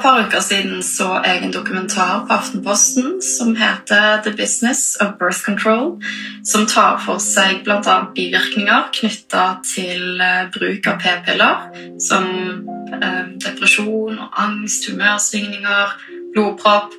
[0.00, 5.18] et par uker siden så jeg en dokumentar på Aftenposten som heter The Business of
[5.18, 6.00] Birth Control,
[6.44, 7.96] som tar for seg bl.a.
[8.14, 11.66] bivirkninger knytta til eh, bruk av p-piller,
[12.00, 12.24] som
[12.96, 15.92] eh, depresjon og angst, humørsvingninger,
[16.32, 16.96] blodpropp.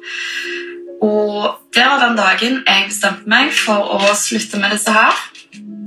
[1.02, 5.18] Og det var den dagen jeg bestemte meg for å slutte med disse her.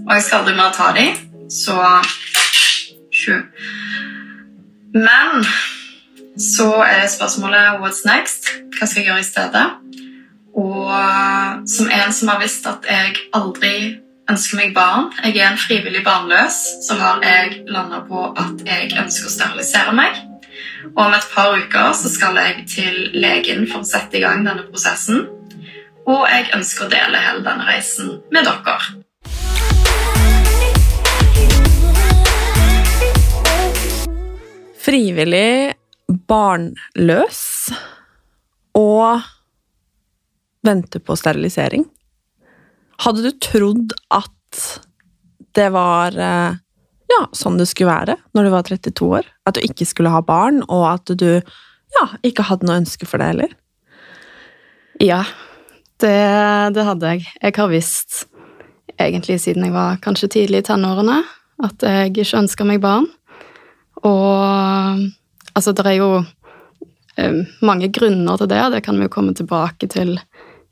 [0.08, 1.14] Og jeg skal aldri mer ta dem.
[1.46, 1.78] Så
[3.14, 3.38] sju.
[4.98, 5.46] Men
[6.38, 8.48] så er spørsmålet what's next?
[8.74, 9.66] Hva skal jeg gjøre i stedet?
[10.54, 13.74] Og eh, som en som har visst at jeg aldri
[14.30, 18.94] ønsker meg barn, jeg er en frivillig barnløs, så har jeg landa på at jeg
[18.98, 20.18] ønsker å sterilisere meg.
[20.94, 24.46] Og om et par uker så skal jeg til legen for å sette i gang
[24.46, 25.26] denne prosessen.
[26.04, 28.78] Og jeg ønsker å dele hele denne reisen med dere.
[34.84, 35.74] frivillig
[36.08, 37.42] barnløs
[38.76, 39.24] og
[40.64, 41.86] venter på sterilisering.
[43.04, 44.60] Hadde du trodd at
[45.54, 46.56] det var eh,
[47.10, 49.30] ja, sånn det skulle være når du var 32 år?
[49.46, 51.28] At du ikke skulle ha barn, og at du
[51.94, 53.56] ja, ikke hadde noe ønske for det heller?
[55.02, 55.24] Ja,
[56.02, 56.14] det,
[56.74, 57.26] det hadde jeg.
[57.42, 58.24] Jeg har visst,
[58.98, 61.20] egentlig siden jeg var kanskje tidlig i tenårene,
[61.64, 63.06] at jeg ikke ønska meg barn.
[64.04, 65.04] Og
[65.54, 66.10] altså, det er jo
[67.16, 70.16] eh, mange grunner til det, og det kan vi jo komme tilbake til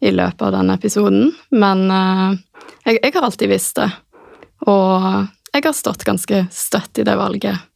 [0.03, 1.31] i løpet av denne episoden.
[1.55, 2.39] Men eh,
[2.87, 3.91] jeg, jeg har alltid visst det.
[4.67, 7.69] Og jeg har stått ganske støtt i det valget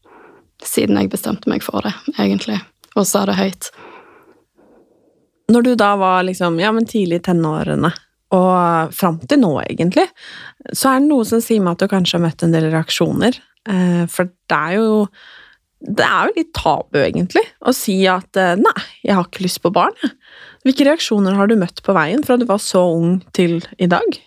[0.64, 2.56] siden jeg bestemte meg for det, egentlig,
[2.96, 3.68] og sa det høyt.
[5.52, 7.92] Når du da var liksom, ja, men tidlig i tenårene,
[8.34, 10.06] og fram til nå, egentlig,
[10.72, 13.36] så er det noe som sier meg at du kanskje har møtt en del reaksjoner.
[13.68, 15.04] Eh, For det er jo
[15.86, 19.62] det er jo litt tabu, egentlig, å si at eh, nei, jeg har ikke lyst
[19.62, 19.94] på barn.
[20.66, 24.18] Hvilke reaksjoner har du møtt på veien fra du var så ung til i dag?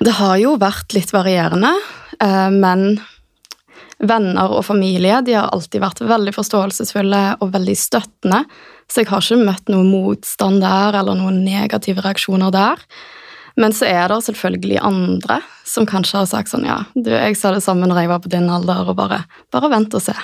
[0.00, 1.74] Det har jo vært litt varierende,
[2.16, 3.02] eh, men
[4.00, 8.44] venner og familie de har alltid vært veldig forståelsesfulle og veldig støttende,
[8.90, 12.80] så jeg har ikke møtt noen motstand der eller noen negative reaksjoner der.
[13.60, 17.52] Men så er det selvfølgelig andre som kanskje har sagt sånn ja, du, jeg sa
[17.52, 20.16] det samme når jeg var på din alder, og bare, bare vent og se.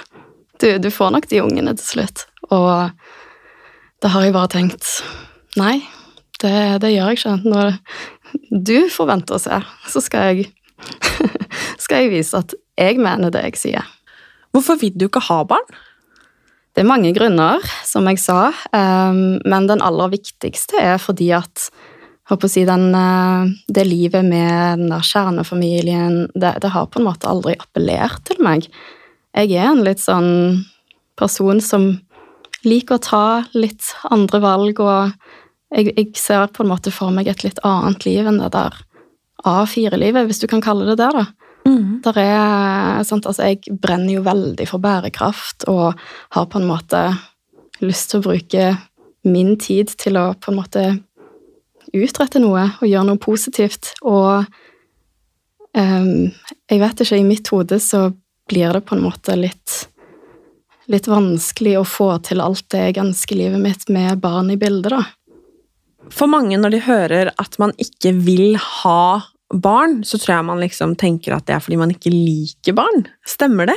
[0.61, 2.27] Du, du får nok de ungene til slutt.
[2.51, 2.91] Og
[4.03, 4.91] da har jeg bare tenkt
[5.57, 5.81] nei,
[6.43, 7.35] det, det gjør jeg ikke.
[7.49, 7.75] Når
[8.51, 10.49] du får vente og se, så skal jeg,
[11.83, 13.93] skal jeg vise at jeg mener det jeg sier.
[14.53, 15.77] Hvorfor vil du ikke ha barn?
[16.77, 21.71] Det er mange grunner, som jeg sa, ehm, men den aller viktigste er fordi at
[22.29, 27.01] håper å si, den, eh, det livet med den der kjernefamilien, det, det har på
[27.01, 28.69] en måte aldri appellert til meg.
[29.37, 30.65] Jeg er en litt sånn
[31.21, 31.91] person som
[32.67, 33.27] liker å ta
[33.57, 35.13] litt andre valg, og
[35.77, 38.79] jeg, jeg ser på en måte for meg et litt annet liv enn det der
[39.47, 41.27] A4-livet, hvis du kan kalle det det, da.
[42.07, 45.99] Der er, sant, altså jeg brenner jo veldig for bærekraft og
[46.37, 47.01] har på en måte
[47.83, 48.69] lyst til å bruke
[49.27, 50.85] min tid til å på en måte
[51.97, 53.93] utrette noe og gjøre noe positivt.
[54.07, 54.47] Og
[55.75, 56.31] um,
[56.71, 58.07] jeg vet ikke, i mitt hode så
[58.49, 59.85] blir det på en måte litt
[60.87, 64.93] litt vanskelig å få til alt det jeg ønsker livet mitt med barn i bildet,
[64.95, 65.03] da.
[66.15, 70.63] For mange, når de hører at man ikke vil ha barn, så tror jeg man
[70.63, 73.03] liksom tenker at det er fordi man ikke liker barn.
[73.27, 73.77] Stemmer det?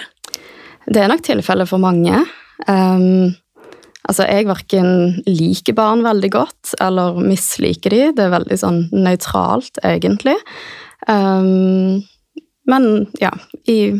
[0.85, 2.21] Det er nok tilfellet for mange.
[2.69, 3.33] Um,
[4.09, 4.87] Altså, jeg verken
[5.27, 7.99] liker barn veldig godt eller misliker de.
[8.17, 10.33] Det er veldig sånn nøytralt, egentlig.
[11.05, 11.99] Um,
[12.69, 12.87] men
[13.21, 13.29] ja,
[13.69, 13.99] i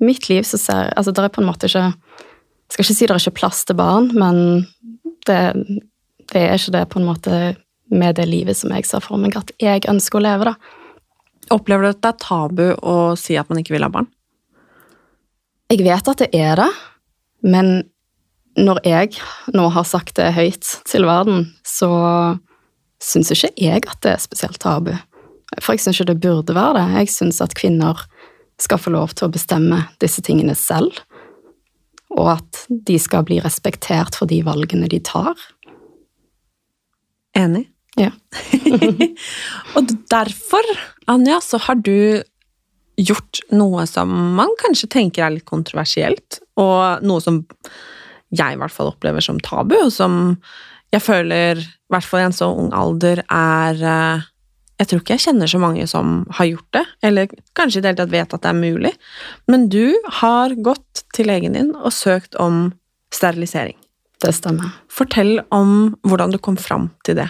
[0.00, 3.06] mitt liv så ser Altså, det er på en måte ikke Jeg skal ikke si
[3.06, 4.66] det er ikke plass til barn, men
[5.26, 5.40] det,
[6.30, 7.40] det er ikke det på en måte
[7.90, 10.54] med det livet som jeg ser for meg at jeg ønsker å leve, da.
[11.50, 14.06] Opplever du at det er tabu å si at man ikke vil ha barn?
[15.70, 16.68] Jeg vet at det er det,
[17.42, 17.72] men
[18.58, 19.18] når jeg
[19.54, 21.90] nå har sagt det høyt til verden, så
[23.02, 24.92] syns ikke jeg at det er spesielt tabu.
[25.58, 26.86] For jeg syns ikke det burde være det.
[27.00, 28.02] Jeg syns at kvinner
[28.60, 31.00] skal få lov til å bestemme disse tingene selv,
[32.10, 35.38] og at de skal bli respektert for de valgene de tar.
[37.38, 37.68] Enig.
[37.98, 38.10] Ja.
[39.76, 40.66] og derfor,
[41.10, 42.22] Anja, så har du
[43.00, 47.44] gjort noe som man kanskje tenker er litt kontroversielt, og noe som
[48.30, 50.36] jeg i hvert fall opplever som tabu, og som
[50.90, 54.28] jeg føler, i hvert fall i en så ung alder, er eh,
[54.80, 57.90] Jeg tror ikke jeg kjenner så mange som har gjort det, eller kanskje i det
[57.90, 58.92] hele tatt vet at det er mulig,
[59.50, 59.92] men du
[60.22, 62.70] har gått til legen din og søkt om
[63.12, 63.76] sterilisering.
[64.20, 64.72] Det stemmer.
[64.92, 67.28] Fortell om hvordan du kom fram til det.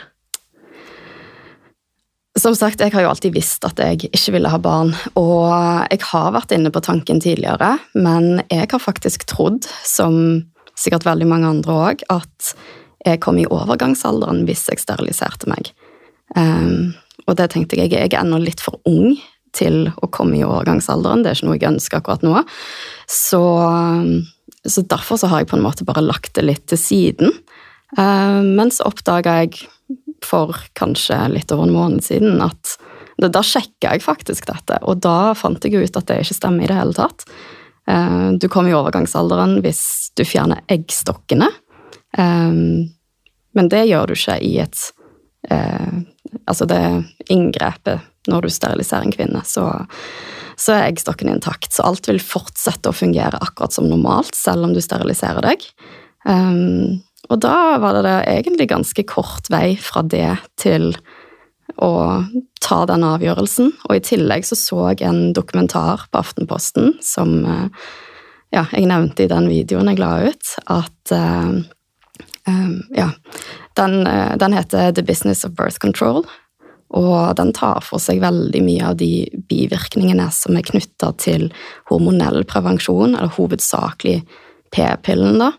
[2.38, 5.50] Som sagt, jeg har jo alltid visst at jeg ikke ville ha barn, og
[5.90, 10.46] jeg har vært inne på tanken tidligere, men jeg har faktisk trodd, som
[10.78, 12.54] sikkert veldig mange andre òg, at
[13.06, 15.72] jeg kom i overgangsalderen hvis jeg steriliserte meg.
[16.38, 16.94] Um,
[17.30, 19.14] og det tenkte jeg, jeg er ennå litt for ung
[19.56, 22.42] til å komme i overgangsalderen, det er ikke noe jeg ønsker akkurat nå.
[23.10, 23.42] Så,
[24.62, 27.34] så derfor så har jeg på en måte bare lagt det litt til siden.
[27.98, 29.64] Um, men så oppdaga jeg
[30.22, 32.76] for kanskje litt over en måned siden at
[33.20, 36.70] da sjekka jeg faktisk dette, og da fant jeg ut at det ikke stemmer i
[36.70, 37.26] det hele tatt.
[37.90, 39.82] Uh, du kommer i overgangsalderen hvis
[40.16, 41.50] du fjerner eggstokkene.
[42.16, 42.88] Um,
[43.58, 44.86] men det gjør du ikke i et
[46.46, 46.80] Altså, det
[47.32, 49.66] inngrepet når du steriliserer en kvinne, så,
[50.60, 51.72] så er eggstokken intakt.
[51.72, 55.64] Så alt vil fortsette å fungere akkurat som normalt, selv om du steriliserer deg.
[56.28, 57.00] Um,
[57.30, 60.92] og da var det, det egentlig ganske kort vei fra det til
[61.80, 61.92] å
[62.60, 63.72] ta den avgjørelsen.
[63.88, 67.38] Og i tillegg så så jeg en dokumentar på Aftenposten som
[68.50, 71.60] ja, jeg nevnte i den videoen jeg la ut, at uh,
[72.96, 73.10] Ja.
[73.78, 76.24] Den, uh, den, heter The Business of Birth Control.
[76.90, 81.48] Og den tar for seg veldig mye av de bivirkningene som er knytta til
[81.90, 84.24] hormonell prevensjon, eller hovedsakelig
[84.74, 85.52] p-pillen, da.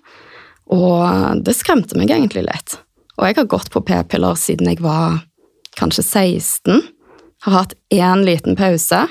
[0.72, 2.76] Og det skremte meg egentlig litt.
[3.18, 5.22] Og jeg har gått på p-piller siden jeg var
[5.80, 6.84] kanskje 16.
[7.48, 9.06] Har hatt én liten pause.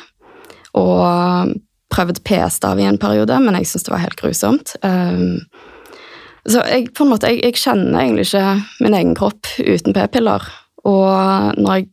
[0.77, 1.56] Og
[1.91, 4.77] prøvd p-stav i en periode, men jeg syns det var helt grusomt.
[4.87, 5.41] Um,
[6.48, 10.46] så jeg, på en måte, jeg, jeg, kjenner egentlig ikke min egen kropp uten p-piller.
[10.88, 11.90] Og når jeg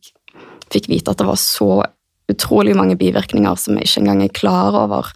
[0.72, 1.82] fikk vite at det var så
[2.28, 5.12] utrolig mange bivirkninger som jeg ikke engang er klar over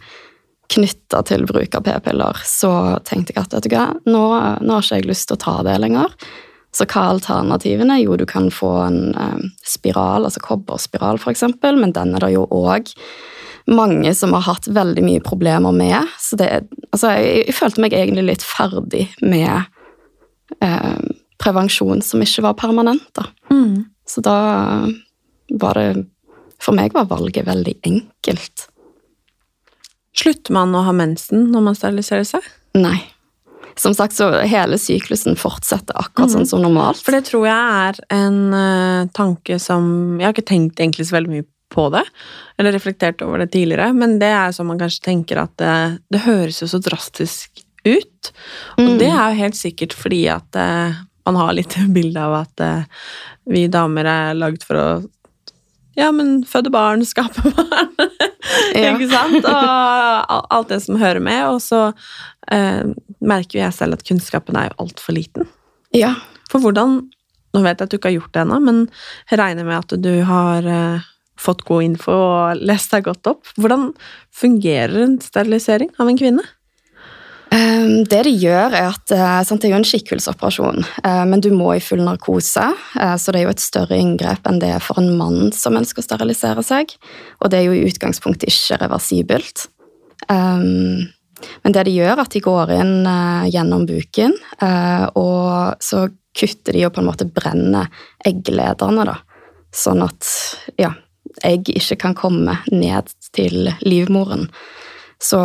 [0.73, 2.71] knytta til bruk av p-piller, så
[3.05, 4.23] tenkte jeg at vet du hva, nå,
[4.63, 6.13] nå, har ikke jeg lyst til å ta det lenger.
[6.73, 7.99] Så hva er alternativene?
[8.01, 12.47] Jo, du kan få en eh, spiral, altså kobberspiral f.eks., men den er det jo
[12.49, 12.89] òg
[13.69, 16.09] mange som har hatt veldig mye problemer med.
[16.19, 16.49] Så det,
[16.91, 19.63] altså, jeg, jeg følte meg egentlig litt ferdig med
[20.59, 20.99] eh,
[21.43, 23.07] prevensjon som ikke var permanent.
[23.15, 23.27] Da.
[23.53, 23.85] Mm.
[24.09, 24.37] Så da
[25.53, 26.05] var det
[26.63, 28.69] For meg var valget veldig enkelt.
[30.15, 32.45] Slutter man å ha mensen når man steriliserer seg?
[32.79, 33.01] Nei.
[33.75, 36.33] Som sagt, så hele syklusen fortsetter akkurat mm.
[36.37, 37.01] sånn som normalt.
[37.03, 41.17] For det tror jeg er en uh, tanke som Jeg har ikke tenkt egentlig så
[41.17, 42.03] veldig mye på det,
[42.61, 45.75] eller reflektert over det tidligere, men det er sånn man kanskje tenker at det,
[46.13, 48.31] det høres jo så drastisk ut.
[48.77, 48.99] Og mm.
[49.01, 53.09] det er jo helt sikkert fordi at uh, man har litt bilde av at uh,
[53.49, 54.87] vi damer er lagd for å
[55.93, 57.91] ja, men føde barn, skape barn.
[58.73, 58.93] ja.
[58.95, 59.45] Ikke sant?
[59.45, 61.43] Og alt det som hører med.
[61.53, 61.83] Og så
[62.49, 62.81] eh,
[63.21, 65.45] merker jo jeg selv at kunnskapen er jo altfor liten.
[65.93, 66.15] Ja.
[66.51, 67.03] For hvordan
[67.53, 68.77] Nå vet jeg at du ikke har gjort det ennå, men
[69.29, 70.65] jeg regner med at du har
[71.39, 73.53] fått god info og lest deg godt opp.
[73.57, 73.91] Hvordan
[74.33, 76.45] fungerer en sterilisering av en kvinne?
[77.53, 81.43] Ehm, det de gjør, er at eh, sant, Det er jo en skikkhullsoperasjon, eh, men
[81.43, 82.65] du må i full narkose.
[82.97, 85.77] Eh, så det er jo et større inngrep enn det er for en mann som
[85.77, 86.95] ønsker å sterilisere seg.
[87.41, 89.67] Og det er jo i utgangspunktet ikke reversibelt.
[90.33, 91.11] Ehm,
[91.61, 93.07] men det de gjør, er at de går inn
[93.51, 94.31] gjennom buken,
[95.19, 97.89] og så kutter de og på en måte brenner
[98.23, 99.17] egglederne, da.
[99.75, 100.29] Sånn at
[100.79, 100.93] ja,
[101.45, 104.49] egg ikke kan komme ned til livmoren.
[105.21, 105.39] Så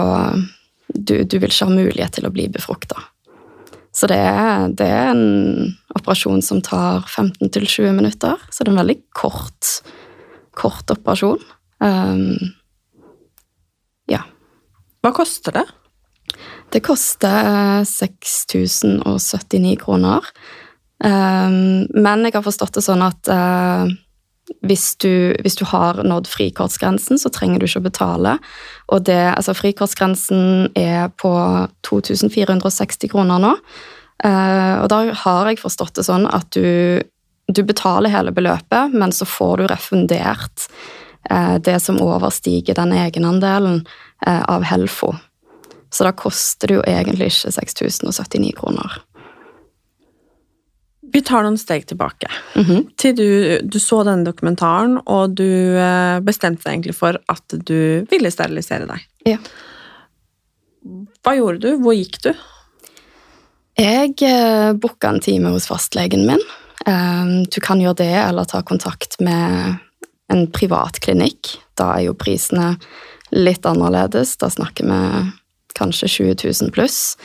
[0.89, 3.01] du, du vil ikke ha mulighet til å bli befrukta.
[3.95, 8.39] Så det er, det er en operasjon som tar 15-20 minutter.
[8.51, 9.73] Så det er en veldig kort,
[10.57, 11.43] kort operasjon.
[11.83, 12.37] Um,
[14.11, 14.23] ja.
[15.03, 15.67] Hva koster det?
[16.75, 20.27] Det koster 6079 kroner.
[21.03, 23.89] Um, men jeg har forstått det sånn at uh,
[24.65, 28.35] hvis, du, hvis, du, har nådd frikortsgrensen, så trenger du ikke å betale.
[28.95, 31.33] Og det, altså Frikortsgrensen er på
[31.89, 33.55] 2460 kroner nå.
[34.25, 36.99] Uh, og da har jeg forstått det sånn at du,
[37.47, 40.67] du betaler hele beløpet, men så får du refundert
[41.31, 43.85] uh, det som overstiger den egenandelen
[44.27, 45.13] av Helfo.
[45.95, 48.99] Så da koster det jo egentlig ikke 6079 kroner.
[51.13, 52.29] Vi tar noen steg tilbake.
[52.55, 52.85] Mm -hmm.
[52.97, 58.05] Til du, du, så denne dokumentaren, og du eh, bestemte deg egentlig for at du
[58.11, 59.07] ville sterilisere deg.
[59.25, 59.39] Ja.
[61.23, 61.77] Hva gjorde du?
[61.83, 62.33] Hvor gikk du?
[63.79, 66.41] Jeg eh, booka en time hos fastlegen min.
[66.87, 69.79] Um, du kan gjøre det, eller ta kontakt med
[70.29, 71.59] en privat klinikk.
[71.77, 72.77] Da er jo prisene
[73.31, 74.37] litt annerledes.
[74.37, 75.31] Da snakker vi
[75.79, 77.17] kanskje 20 000 pluss.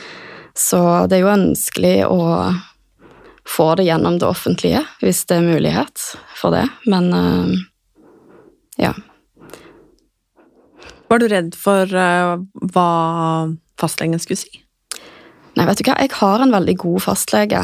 [0.54, 2.20] Så det er jo ønskelig å
[3.54, 6.04] få det gjennom det offentlige, hvis det er mulighet
[6.38, 6.66] for det.
[6.90, 7.54] Men uh,
[8.80, 8.92] ja.
[11.10, 12.36] Var du redd for uh,
[12.74, 12.90] hva
[13.80, 14.62] fastlegen skulle si?
[15.54, 17.62] Nei, vet du hva, jeg har en veldig god fastlege.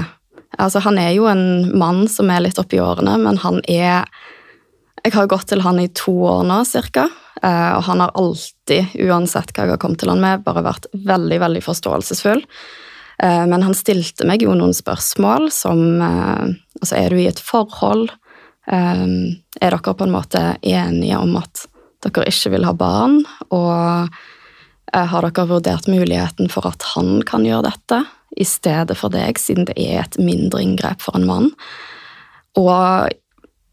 [0.59, 4.07] Altså, han er jo en mann som er litt oppi årene, men han er
[5.01, 7.07] Jeg har gått til han i to år nå, cirka.
[7.41, 10.91] Eh, og han har alltid, uansett hva jeg har kommet til han med, bare vært
[10.93, 12.43] veldig, veldig forståelsesfull.
[13.23, 16.51] Eh, men han stilte meg jo noen spørsmål som eh,
[16.81, 18.07] Altså, er du i et forhold?
[18.65, 19.03] Er
[19.61, 21.67] dere på en måte enige om at
[22.01, 23.19] dere ikke vil ha barn?
[23.53, 24.09] Og
[24.89, 27.99] har dere vurdert muligheten for at han kan gjøre dette
[28.41, 31.51] i stedet for deg, siden det er et mindre inngrep for en mann?
[32.57, 33.13] Og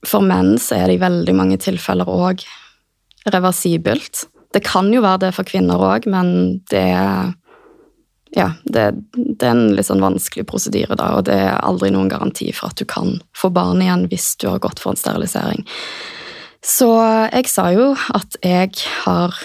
[0.03, 2.43] for menn så er det i veldig mange tilfeller òg
[3.31, 4.27] reversibelt.
[4.51, 7.31] Det kan jo være det for kvinner òg, men det er
[8.37, 12.11] ja, det, det, er en litt sånn vanskelig prosedyre, da, og det er aldri noen
[12.11, 15.65] garanti for at du kan få barn igjen hvis du har gått for en sterilisering.
[16.65, 16.89] Så
[17.31, 18.73] jeg sa jo at jeg
[19.05, 19.35] har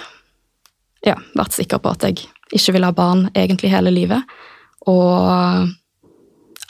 [1.06, 4.28] ja, vært sikker på at jeg ikke vil ha barn egentlig hele livet.
[4.90, 5.70] Og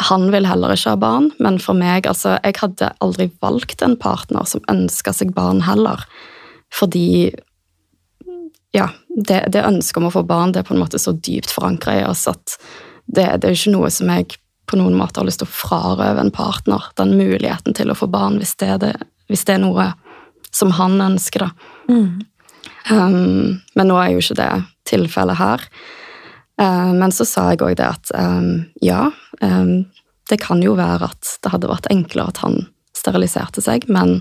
[0.02, 3.96] han vil heller ikke ha barn, men for meg altså, Jeg hadde aldri valgt en
[3.96, 6.04] partner som ønska seg barn heller.
[6.72, 7.32] Fordi
[8.72, 11.52] ja, det, det ønsket om å få barn det er på en måte så dypt
[11.52, 12.56] forankra i oss at
[13.06, 14.38] det, det er ikke noe som jeg
[14.70, 16.86] på noen måte har lyst til å frarøve en partner.
[16.96, 18.92] Den muligheten til å få barn, hvis det er, det,
[19.28, 19.88] hvis det er noe
[20.54, 21.50] som han ønsker, da.
[21.90, 22.22] Mm.
[22.90, 24.50] Um, men nå er jo ikke det
[24.88, 25.66] tilfellet her.
[26.60, 29.10] Uh, men så sa jeg òg det at um, ja,
[29.42, 29.82] um,
[30.30, 32.62] det kan jo være at det hadde vært enklere at han
[32.96, 34.20] steriliserte seg, men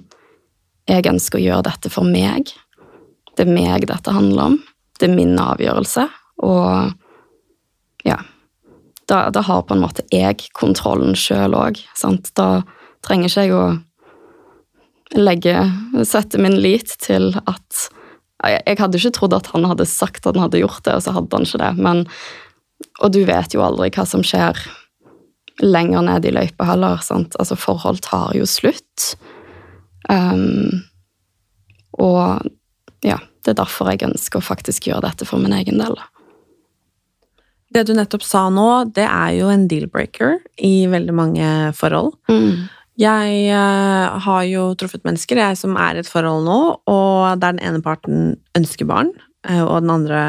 [0.90, 2.52] jeg ønsker å gjøre dette for meg.
[3.38, 4.58] Det er meg dette handler om.
[5.00, 6.08] Det er min avgjørelse.
[6.46, 8.20] Og ja
[9.10, 11.82] Da, da har på en måte jeg kontrollen sjøl òg.
[12.38, 12.64] Da
[13.04, 13.66] trenger ikke jeg å
[15.20, 15.56] legge
[16.08, 17.90] Sette min lit til at
[18.42, 21.12] Jeg hadde ikke trodd at han hadde sagt at han hadde gjort det, og så
[21.14, 21.74] hadde han ikke det.
[21.78, 22.00] Men,
[23.04, 24.58] og du vet jo aldri hva som skjer
[25.62, 27.04] lenger ned i løypa heller.
[27.06, 27.36] Sant?
[27.38, 29.12] Altså, forhold tar jo slutt.
[30.10, 30.82] Um,
[32.02, 32.50] og
[33.06, 35.98] ja, det er derfor jeg ønsker å faktisk gjøre dette for min egen del.
[37.72, 42.14] Det du nettopp sa nå, det er jo en deal-breaker i veldig mange forhold.
[42.32, 42.68] Mm.
[43.00, 46.60] Jeg uh, har jo truffet mennesker jeg som er i et forhold nå,
[46.92, 49.14] og der den ene parten ønsker barn,
[49.48, 50.22] uh, og den andre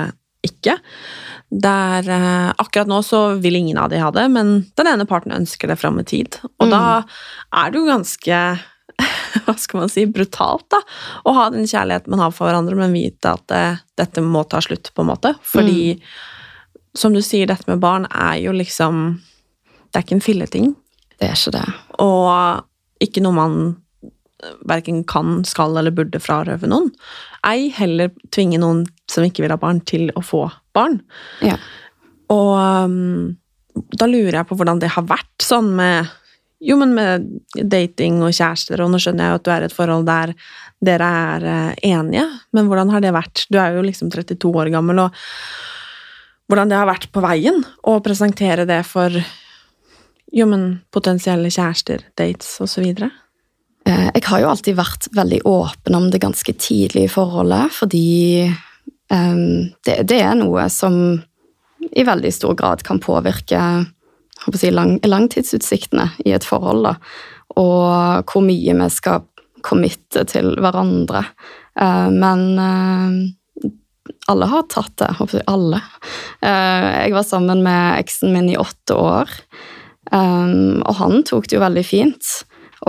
[0.47, 0.79] ikke.
[1.51, 5.35] Der uh, Akkurat nå så vil ingen av de ha det, men den ene parten
[5.35, 6.39] ønsker det fram i tid.
[6.63, 6.73] Og mm.
[6.73, 8.43] da er det jo ganske
[9.47, 10.83] hva skal man si, brutalt, da.
[11.25, 13.65] Å ha den kjærligheten man har for hverandre, men vite at det,
[14.01, 15.35] dette må ta slutt, på en måte.
[15.47, 16.81] Fordi, mm.
[16.99, 19.05] som du sier, dette med barn er jo liksom
[19.93, 20.75] Det er ikke en filleting.
[21.21, 21.67] Det er ikke det.
[22.01, 23.57] Og ikke noe man
[24.67, 26.91] verken kan, skal eller burde frarøve noen.
[27.47, 30.99] Ei heller tvinge noen som ikke vil ha barn, til å få barn.
[31.45, 31.59] Ja.
[32.33, 33.37] Og um,
[33.99, 36.11] da lurer jeg på hvordan det har vært sånn med
[36.63, 37.27] jo, men med
[37.59, 40.35] dating og kjærester, og nå skjønner jeg jo at du er i et forhold der
[40.83, 43.47] dere er eh, enige, men hvordan har det vært?
[43.51, 45.17] Du er jo liksom 32 år gammel, og
[46.51, 49.15] hvordan det har vært på veien å presentere det for
[50.33, 52.87] jo, men potensielle kjærester, dates osv.?
[52.89, 58.07] Eh, jeg har jo alltid vært veldig åpen om det ganske tidlig i forholdet, fordi
[59.11, 60.95] um, det, det, er noe som
[61.91, 63.59] i veldig stor grad kan påvirke
[64.55, 66.87] si, lang, langtidsutsiktene i et forhold.
[66.89, 66.95] da,
[67.61, 69.23] Og hvor mye vi skal
[69.63, 71.25] committe til hverandre.
[71.81, 73.71] Eh, men eh,
[74.33, 75.13] alle har tatt det.
[75.19, 75.83] Håper jeg, alle.
[76.43, 79.39] Eh, jeg var sammen med eksen min i åtte år,
[80.13, 82.31] og han tok det jo veldig fint.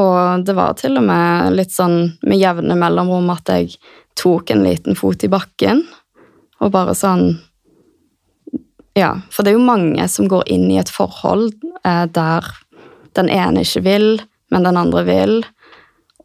[0.02, 3.78] Og det var til og med litt sånn med jevne mellomrom at jeg
[4.20, 5.86] tok en liten fot i bakken.
[6.60, 7.38] Og bare sånn
[8.98, 11.50] Ja, for det er jo mange som går inn i et forhold
[11.84, 12.46] eh, der
[13.18, 14.08] den ene ikke vil,
[14.54, 15.40] men den andre vil.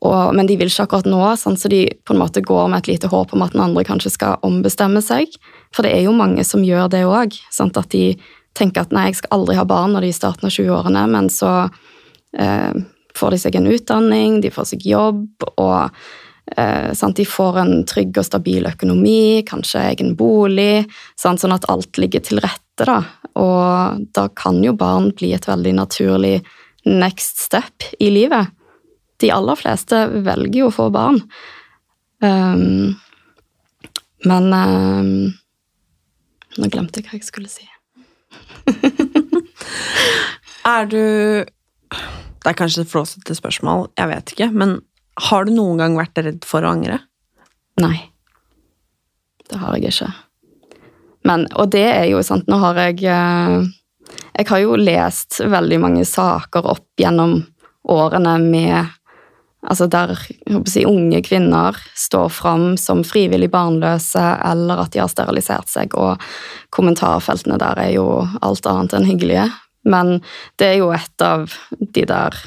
[0.04, 2.84] Og, men de vil ikke akkurat nå, sånn, så de på en måte går med
[2.84, 5.32] et lite håp om at den andre kanskje skal ombestemme seg.
[5.74, 7.34] For det er jo mange som gjør det òg.
[7.66, 8.04] At de
[8.58, 11.02] tenker at nei, jeg skal aldri ha barn når de er i starten av 20-årene,
[11.10, 11.52] men så
[12.38, 12.78] eh,
[13.18, 15.98] får de seg en utdanning, de får seg jobb, og
[16.56, 20.86] eh, de får en trygg og stabil økonomi, kanskje egen bolig,
[21.18, 22.86] sant, sånn at alt ligger til rette.
[22.86, 23.02] da.
[23.34, 26.42] Og da kan jo barn bli et veldig naturlig
[26.84, 28.54] next step i livet.
[29.18, 31.20] De aller fleste velger jo å få barn.
[32.22, 32.94] Um,
[34.26, 35.10] men um,
[36.58, 37.66] Nå glemte jeg hva jeg skulle si.
[40.66, 41.02] er du
[41.44, 44.78] Det er kanskje et flåsete spørsmål, jeg vet ikke, men
[45.18, 47.00] har du noen gang vært redd for å angre?
[47.82, 48.10] Nei.
[49.48, 50.10] Det har jeg ikke.
[51.28, 53.66] Men, og det er jo sant, nå har jeg eh,
[54.38, 57.40] Jeg har jo lest veldig mange saker opp gjennom
[57.88, 58.94] årene med
[59.68, 60.12] Altså der
[60.70, 66.22] si, unge kvinner står fram som frivillig barnløse, eller at de har sterilisert seg, og
[66.70, 68.06] kommentarfeltene der er jo
[68.38, 69.48] alt annet enn hyggelige.
[69.82, 70.20] Men
[70.62, 72.38] det er jo et av de der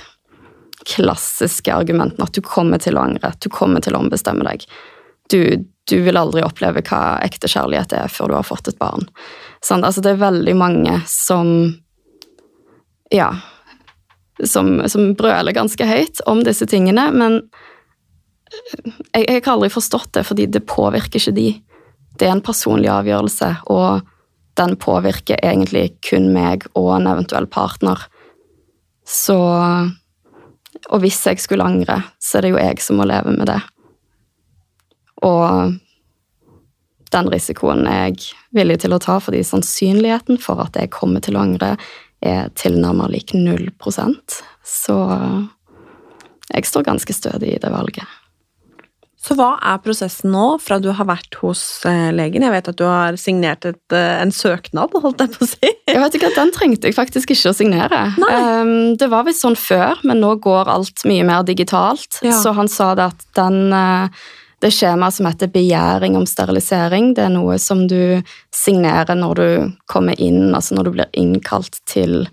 [0.87, 4.65] klassiske argumentene at du kommer til å angre, du kommer til å ombestemme deg.
[5.31, 5.39] Du,
[5.89, 9.07] du vil aldri oppleve hva ekte kjærlighet er før du har fått et barn.
[9.63, 11.49] Sånn, altså, det er veldig mange som
[13.11, 13.33] Ja,
[14.47, 17.41] som, som brøler ganske høyt om disse tingene, men
[19.11, 21.49] jeg, jeg har aldri forstått det, fordi det påvirker ikke de.
[22.17, 24.07] Det er en personlig avgjørelse, og
[24.59, 27.99] den påvirker egentlig kun meg og en eventuell partner.
[29.07, 29.37] Så
[30.89, 33.59] Og hvis jeg skulle angre, så er det jo jeg som må leve med det.
[35.27, 35.75] Og
[37.11, 41.37] den risikoen er jeg villig til å ta, fordi sannsynligheten for at jeg kommer til
[41.37, 41.75] å angre,
[42.21, 44.41] er tilnærmet lik null prosent.
[44.63, 44.95] Så
[46.51, 48.20] jeg står ganske stødig i det valget.
[49.21, 52.41] Så hva er prosessen nå, fra du har vært hos eh, legen?
[52.41, 55.71] Jeg vet at du har signert et, eh, en søknad, holdt jeg på å si.
[55.91, 58.01] Jeg vet ikke at Den trengte jeg faktisk ikke å signere.
[58.17, 62.17] Um, det var visst sånn før, men nå går alt mye mer digitalt.
[62.25, 62.33] Ja.
[62.41, 64.23] Så han sa det at den uh,
[64.61, 68.21] det skjemaet som heter begjæring om sterilisering, det er noe som du
[68.53, 69.47] signerer når du
[69.89, 72.23] kommer inn, altså når du blir innkalt til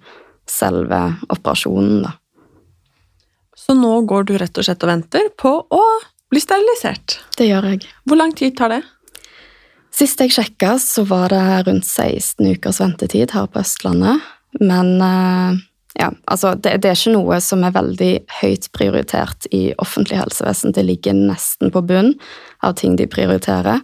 [0.48, 2.16] selve operasjonen, da.
[3.58, 5.84] Så nå går du rett og slett og venter på å
[6.32, 7.18] bli sterilisert?
[7.38, 7.86] Det gjør jeg.
[8.08, 8.82] Hvor lang tid tar det?
[9.94, 14.22] Sist jeg sjekka, så var det rundt 16 ukers ventetid her på Østlandet.
[14.60, 15.58] Men eh,
[15.98, 20.74] ja, altså det, det, er ikke noe som er veldig høyt prioritert i offentlig helsevesen.
[20.76, 22.12] Det ligger nesten på bunn
[22.62, 23.82] av ting de prioriterer,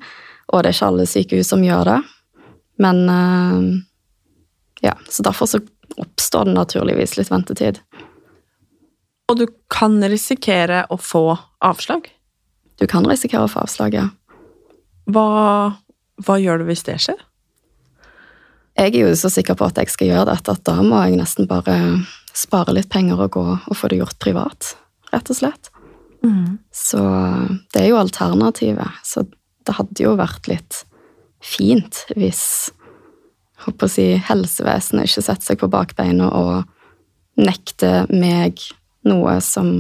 [0.53, 2.01] og det er ikke alle sykehus som gjør det.
[2.85, 3.67] Men uh,
[4.85, 5.63] ja, så derfor så
[5.99, 7.81] oppstår det naturligvis litt ventetid.
[9.31, 11.27] Og du kan risikere å få
[11.65, 12.07] avslag?
[12.81, 14.09] Du kan risikere å få avslag, ja.
[15.11, 15.29] Hva,
[16.25, 17.21] hva gjør du hvis det skjer?
[18.75, 21.19] jeg er jo så sikker på at jeg skal gjøre dette, at da må jeg
[21.21, 21.77] nesten bare
[22.35, 24.75] spare litt penger og gå og få det gjort privat,
[25.15, 25.71] rett og slett.
[26.27, 26.59] Mm.
[26.75, 27.03] Så
[27.75, 28.99] det er jo alternativet.
[29.07, 29.27] Så
[29.65, 30.83] det hadde jo vært litt
[31.45, 32.73] fint hvis
[33.65, 38.59] håper å si, helsevesenet ikke setter seg på bakbeina og nekter meg
[39.07, 39.77] noe som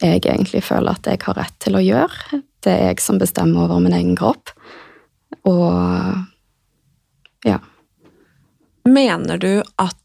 [0.00, 2.40] jeg egentlig føler at jeg har rett til å gjøre.
[2.64, 4.52] Det er jeg som bestemmer over min egen kropp.
[5.48, 7.58] Og ja.
[8.88, 9.96] Mener du at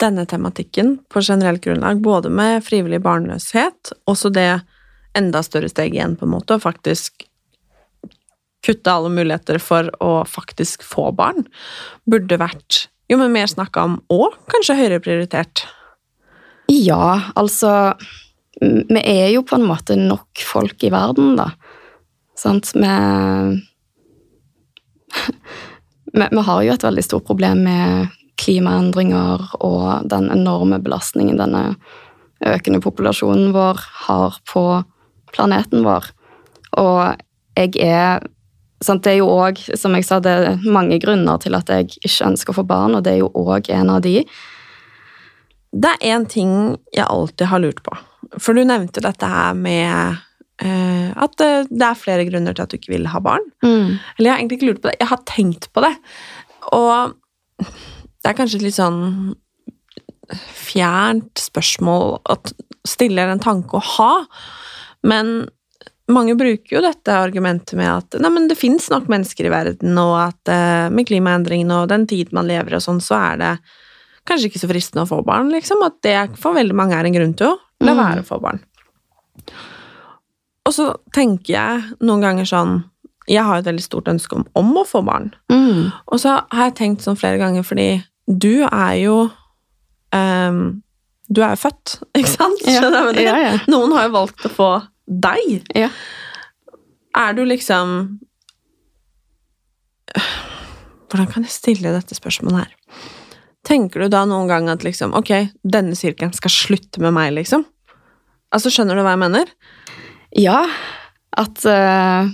[0.00, 4.60] denne tematikken på generelt grunnlag, både med frivillig barnløshet, også det
[5.18, 7.26] enda større steg igjen, på en måte, å faktisk
[8.64, 11.46] kutte alle muligheter for å faktisk få barn,
[12.06, 15.64] burde vært jo, men mer snakka om og kanskje høyere prioritert?
[16.70, 17.72] Ja, altså
[18.60, 21.50] Vi er jo på en måte nok folk i verden, da.
[22.38, 22.74] Sant?
[22.76, 22.88] Vi
[26.10, 31.74] vi, har jo et veldig stort problem med klimaendringer og den enorme belastningen denne
[32.46, 34.64] økende populasjonen vår har på
[35.34, 36.08] planeten vår.
[36.80, 37.20] Og
[37.58, 38.26] jeg er
[38.82, 41.92] sant, Det er jo òg, som jeg sa, det er mange grunner til at jeg
[42.00, 44.24] ikke ønsker å få barn, og det er jo òg en av de.
[45.72, 47.92] det er én ting jeg alltid har lurt på.
[48.38, 50.18] For du nevnte dette her med
[50.62, 53.46] uh, at det, det er flere grunner til at du ikke vil ha barn.
[53.64, 53.98] Mm.
[54.16, 55.94] Eller jeg har egentlig ikke lurt på det, jeg har tenkt på det.
[56.76, 57.14] Og
[57.60, 59.00] det er kanskje et litt sånn
[60.54, 64.12] fjernt spørsmål å stiller stille en tanke å ha,
[65.04, 65.48] men
[66.10, 69.98] mange bruker jo dette argumentet med at nei, men det fins nok mennesker i verden,
[70.00, 73.52] og at uh, med klimaendringene og den tid man lever og sånn, så er det
[74.28, 75.84] kanskje ikke så fristende å få barn, liksom.
[75.86, 77.98] At det for veldig mange er en grunn til å la Mm.
[78.00, 78.60] være å få barn.
[80.66, 82.84] Og så tenker jeg noen ganger sånn
[83.28, 85.28] Jeg har et veldig stort ønske om, om å få barn.
[85.52, 85.92] Mm.
[86.10, 89.30] Og så har jeg tenkt sånn flere ganger, fordi du er jo
[90.12, 90.82] um,
[91.30, 92.58] Du er jo født, ikke sant?
[92.64, 93.22] Skjønner du mener?
[93.22, 93.58] ja, ja.
[93.70, 94.70] Noen har jo valgt å få
[95.06, 95.62] deg.
[95.78, 95.88] Ja.
[97.16, 98.18] Er du liksom
[101.10, 102.74] Hvordan kan jeg stille dette spørsmålet her?
[103.70, 105.30] Tenker du da noen gang at liksom, ok,
[105.62, 107.62] denne sirkelen skal slutte med meg, liksom?
[108.50, 109.52] Altså, Skjønner du hva jeg mener?
[110.34, 110.64] Ja,
[111.38, 112.26] at uh,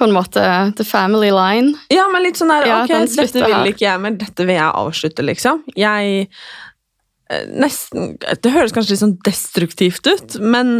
[0.00, 0.42] på en måte
[0.78, 4.16] the family line Ja, men litt sånn der, Ja, ok, dette vil ikke jeg mer,
[4.20, 5.62] dette vil jeg avslutte, liksom.
[5.78, 10.72] Jeg eh, Nesten Det høres kanskje litt sånn destruktivt ut, men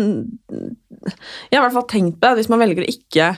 [0.48, 3.28] jeg har i hvert fall tenkt på det, hvis man velger å ikke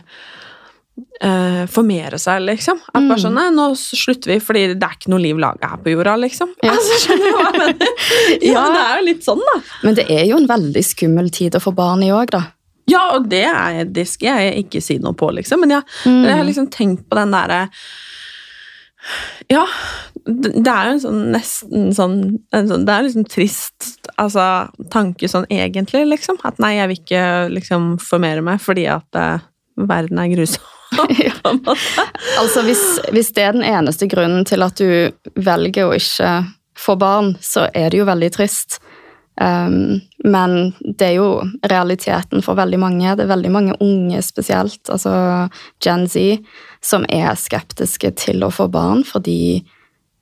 [1.21, 2.79] eh, formere seg, liksom.
[2.95, 3.23] At bare Mm.
[3.25, 6.17] sånn, nei, nå slutter vi, fordi det er ikke noe liv laga her på jorda,
[6.21, 6.53] liksom.
[6.63, 6.71] Ja.
[6.75, 7.89] Altså, skjønner du hva jeg mener?
[8.43, 8.67] Ja, Ja.
[8.75, 9.57] det er jo litt sånn, da.
[9.83, 12.45] Men det er jo en veldig skummel tid å få barn i òg, da.
[12.87, 15.61] Ja, og det, er, det skal jeg ikke si noe på, liksom.
[15.61, 16.25] Men jeg, Mm.
[16.29, 17.69] jeg har liksom tenkt på den derre
[19.51, 19.67] Ja,
[20.25, 22.15] det er jo en sånn nesten sånn,
[22.57, 26.39] en sånn Det er liksom trist altså, tanke sånn egentlig, liksom.
[26.49, 29.39] At nei, jeg vil ikke liksom formere meg fordi at uh,
[29.77, 30.63] verden er grusom.
[32.41, 32.83] Altså, hvis,
[33.15, 36.33] hvis det er den eneste grunnen til at du velger å ikke
[36.79, 38.81] få barn, så er det jo veldig trist.
[39.41, 41.29] Um, men det er jo
[41.67, 43.15] realiteten for veldig mange.
[43.17, 45.15] Det er veldig mange unge spesielt, altså
[45.83, 46.45] Gen Z,
[46.85, 49.65] som er skeptiske til å få barn fordi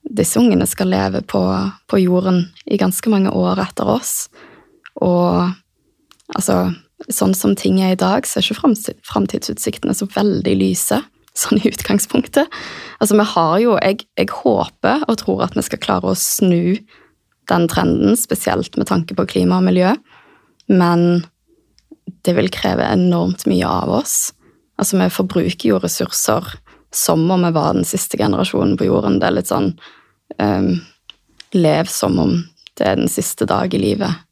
[0.03, 1.43] disse ungene skal leve på,
[1.87, 4.15] på jorden i ganske mange år etter oss.
[4.99, 5.53] Og
[6.35, 6.73] altså,
[7.11, 11.03] sånn som ting er i dag, så er ikke framtid- framtidsutsiktene så veldig lyse.
[11.33, 12.45] Sånn i utgangspunktet.
[13.01, 16.77] Altså, vi har jo jeg, jeg håper og tror at vi skal klare å snu
[17.49, 19.95] den trenden, spesielt med tanke på klima og miljø.
[20.69, 21.25] Men
[22.27, 24.35] det vil kreve enormt mye av oss.
[24.77, 26.53] Altså, vi forbruker jo ressurser
[26.93, 29.19] som om vi var den siste generasjonen på jorden.
[29.21, 29.73] Det er litt sånn
[30.39, 30.75] um,
[31.53, 32.31] Lev som om
[32.81, 34.23] det er den siste dag i livet.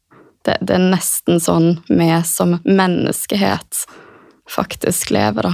[0.45, 3.83] Det, det er nesten sånn vi som menneskehet
[4.49, 5.53] faktisk lever, da.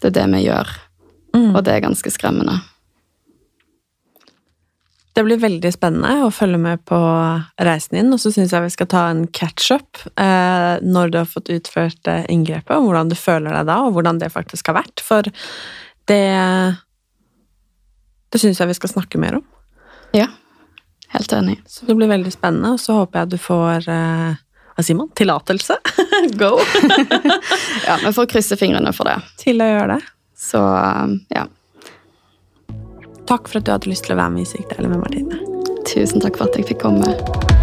[0.00, 0.72] Det er det vi gjør.
[1.36, 2.56] Og det er ganske skremmende.
[5.16, 6.96] Det blir veldig spennende å følge med på
[7.64, 11.30] reisen din, og så syns jeg vi skal ta en catch-up eh, når du har
[11.30, 14.82] fått utført eh, inngrepet, og hvordan du føler deg da, og hvordan det faktisk har
[14.82, 15.04] vært.
[15.04, 15.30] For
[16.10, 16.24] det
[18.32, 19.46] Det syns jeg vi skal snakke mer om.
[20.12, 20.28] Ja,
[21.16, 21.60] helt enig.
[21.66, 24.36] Så det blir veldig spennende, og så håper jeg du får eh,
[24.76, 25.10] Hva sier man?
[25.16, 25.78] Tillatelse?
[26.42, 26.56] Go!
[27.86, 29.18] Ja, Vi får krysse fingrene for det.
[29.40, 30.00] Til å gjøre det.
[30.36, 31.46] Så um, ja.
[33.26, 35.42] Takk for at du hadde lyst til å være med i ærlig med Martine.
[35.86, 37.55] Tusen takk for at jeg fikk komme.